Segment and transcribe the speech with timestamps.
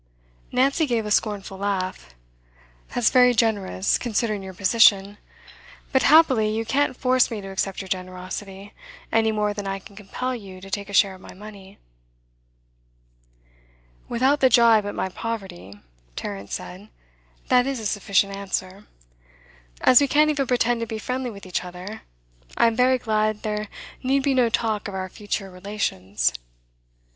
[0.51, 2.15] Nancy gave a scornful laugh.
[2.89, 5.19] 'That's very generous, considering your position.
[5.91, 8.73] But happily you can't force me to accept your generosity,
[9.11, 11.77] any more than I can compel you to take a share of my money.'
[14.09, 15.79] 'Without the jibe at my poverty,'
[16.15, 16.89] Tarrant said,
[17.49, 18.85] 'that is a sufficient answer.
[19.81, 22.01] As we can't even pretend to be friendly with each other,
[22.57, 23.67] I am very glad there
[24.01, 26.33] need be no talk of our future relations.